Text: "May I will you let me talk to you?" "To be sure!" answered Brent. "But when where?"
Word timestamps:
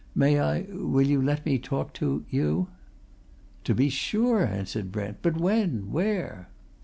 "May 0.15 0.39
I 0.41 0.61
will 0.71 1.05
you 1.05 1.21
let 1.21 1.45
me 1.45 1.59
talk 1.59 1.93
to 1.93 2.25
you?" 2.27 2.69
"To 3.65 3.75
be 3.75 3.89
sure!" 3.89 4.43
answered 4.43 4.91
Brent. 4.91 5.17
"But 5.21 5.37
when 5.37 5.91
where?" 5.91 6.47